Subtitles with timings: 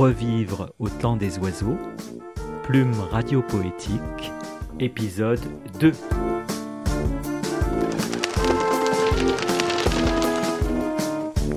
[0.00, 1.76] Revivre au temps des oiseaux,
[2.62, 4.32] Plume radiopoétique,
[4.78, 5.42] épisode
[5.78, 5.92] 2.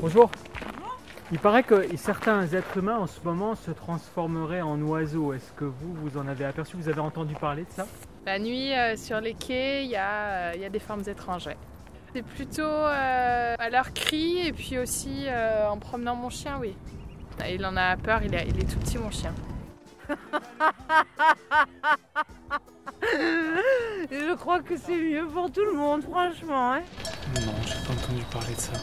[0.01, 0.29] Bonjour.
[1.31, 5.31] Il paraît que certains êtres humains en ce moment se transformeraient en oiseaux.
[5.31, 7.87] Est-ce que vous, vous en avez aperçu Vous avez entendu parler de ça?
[8.25, 11.03] La nuit, euh, sur les quais, il y, a, euh, il y a des formes
[11.07, 11.47] étranges.
[11.47, 11.55] ouais.
[12.13, 16.75] C'est plutôt euh, à leur cri et puis aussi euh, en promenant mon chien, oui.
[17.49, 19.33] Il en a peur, il est, il est tout petit, mon chien.
[24.11, 26.73] Je crois que c'est mieux pour tout le monde, franchement.
[26.73, 26.81] Hein
[27.35, 28.73] Non, j'ai pas entendu parler de ça.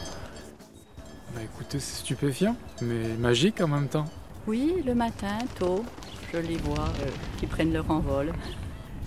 [1.33, 4.05] Bah écoutez, c'est stupéfiant, mais magique en même temps.
[4.47, 5.85] Oui, le matin, tôt,
[6.33, 8.33] je les vois euh, qui prennent leur envol.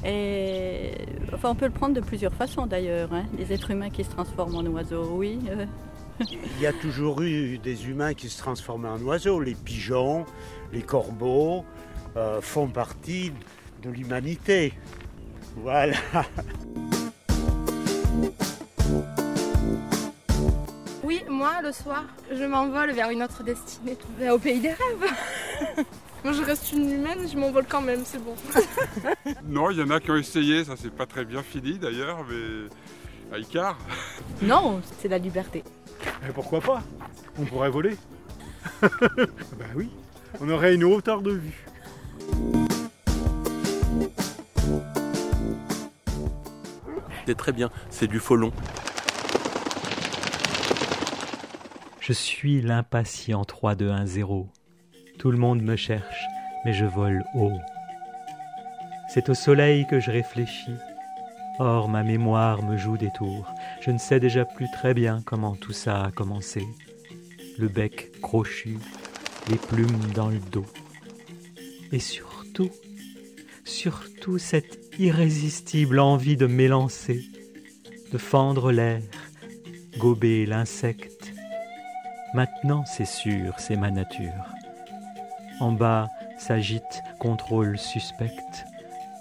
[0.04, 0.92] Et
[1.34, 3.12] enfin, on peut le prendre de plusieurs façons d'ailleurs.
[3.12, 3.24] hein.
[3.38, 5.38] Les êtres humains qui se transforment en oiseaux, oui.
[5.50, 5.66] euh,
[6.20, 9.40] Il y a toujours eu des humains qui se transformaient en oiseaux.
[9.40, 10.24] Les pigeons,
[10.72, 11.64] les corbeaux
[12.16, 13.32] euh, font partie
[13.82, 14.72] de l'humanité.
[15.56, 15.96] Voilà.
[21.02, 23.96] Oui, moi, le soir, je m'envole vers une autre destinée,
[24.30, 25.12] au pays des rêves.
[26.24, 28.34] moi, je reste une humaine, je m'envole quand même, c'est bon.
[29.44, 32.24] Non, il y en a qui ont essayé, ça s'est pas très bien fini d'ailleurs,
[32.28, 32.68] mais
[33.34, 33.78] à Icar.
[34.42, 35.62] Non, c'est la liberté.
[36.24, 36.82] Mais pourquoi pas?
[37.38, 37.96] On pourrait voler.
[38.82, 39.90] bah oui,
[40.40, 41.66] on aurait une hauteur de vue.
[47.26, 48.52] C'est très bien, c'est du folon.
[52.00, 54.24] Je suis l'impatient 3210.
[55.18, 56.24] Tout le monde me cherche,
[56.64, 57.58] mais je vole haut.
[59.08, 60.76] C'est au soleil que je réfléchis.
[61.60, 63.46] Or, ma mémoire me joue des tours.
[63.80, 66.66] Je ne sais déjà plus très bien comment tout ça a commencé.
[67.58, 68.78] Le bec crochu,
[69.48, 70.66] les plumes dans le dos.
[71.92, 72.70] Et surtout,
[73.64, 77.24] surtout cette irrésistible envie de m'élancer,
[78.10, 79.02] de fendre l'air,
[79.98, 81.32] gober l'insecte.
[82.34, 84.44] Maintenant, c'est sûr, c'est ma nature.
[85.60, 88.64] En bas s'agite contrôle suspecte.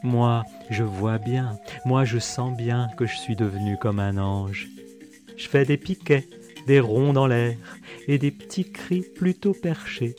[0.03, 4.67] Moi, je vois bien, moi je sens bien que je suis devenu comme un ange.
[5.37, 6.27] Je fais des piquets,
[6.67, 7.57] des ronds dans l'air
[8.07, 10.15] et des petits cris plutôt perchés.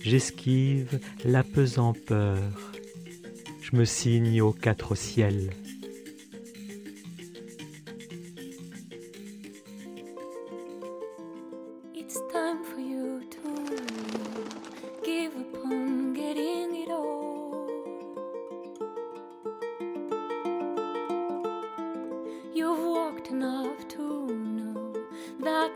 [0.00, 2.38] J'esquive la pesanteur.
[3.62, 5.50] Je me signe aux quatre ciels.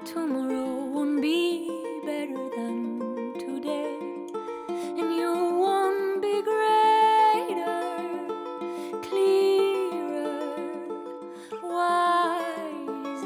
[0.05, 1.69] Tomorrow won't be
[2.05, 3.97] better than today,
[4.99, 7.83] and you won't be greater,
[9.03, 10.41] clearer,
[11.63, 13.19] wiser.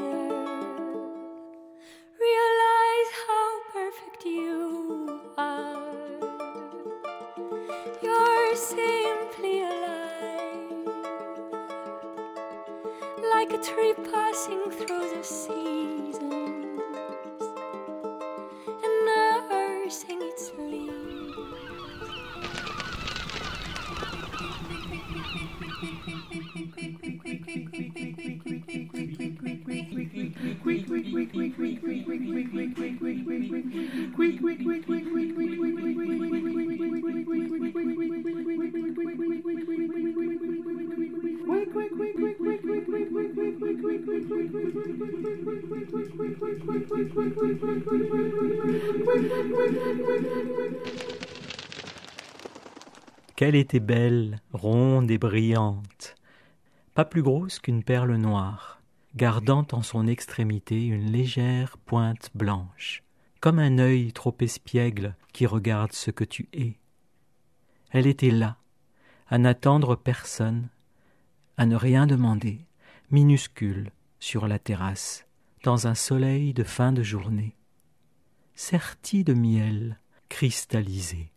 [2.19, 5.81] Realize how perfect you are.
[8.01, 10.89] You're simply alive,
[13.33, 16.24] like a tree passing through the seasons
[53.35, 56.15] Qu'elle était belle, ronde et brillante,
[56.93, 58.81] pas plus grosse qu'une perle noire,
[59.15, 63.04] gardant en son extrémité une légère pointe blanche,
[63.45, 66.79] comme un œil trop espiègle qui regarde ce que tu es.
[67.91, 68.57] Elle était là,
[69.27, 70.69] à n'attendre personne,
[71.55, 72.65] à ne rien demander,
[73.11, 75.27] minuscule, sur la terrasse,
[75.63, 77.55] dans un soleil de fin de journée,
[78.55, 81.31] sertie de miel cristallisé.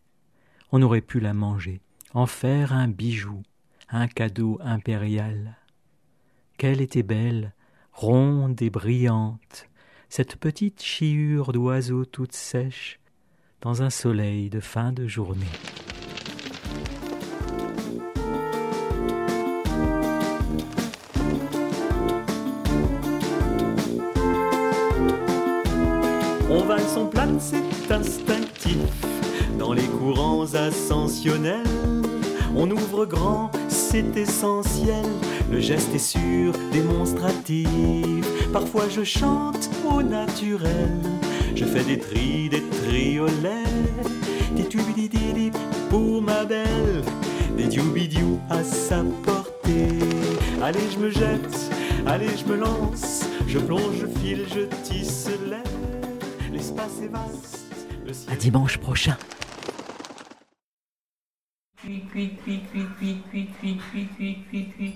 [0.71, 1.79] On aurait pu la manger,
[2.15, 3.43] en faire un bijou,
[3.87, 5.57] un cadeau impérial.
[6.57, 7.53] Qu'elle était belle,
[7.93, 9.68] ronde et brillante,
[10.09, 12.99] cette petite chiure d'oiseau toute sèche,
[13.61, 15.45] dans un soleil de fin de journée.
[26.49, 28.77] On valse, on plane, c'est instinctif.
[29.59, 31.63] dans les courants ascensionnels.
[32.55, 33.51] On ouvre grand,
[33.91, 35.05] c'est essentiel.
[35.51, 37.67] Le geste est sûr, démonstratif.
[38.53, 40.99] Parfois je chante au naturel.
[41.55, 43.63] Je fais des tris, des triolets.
[44.55, 45.57] Des tubidididip
[45.89, 47.03] pour ma belle.
[47.57, 49.99] Des dioubidiou à sa portée.
[50.61, 51.71] Allez, je me jette,
[52.05, 53.25] allez, je me lance.
[53.47, 55.63] Je plonge, je file, je tisse l'air.
[56.53, 57.65] L'espace est vaste.
[58.05, 59.17] Le ciel À dimanche prochain.
[61.89, 64.95] creak, creak, creak, creak, creak, creak, creak, creak, creak, creak.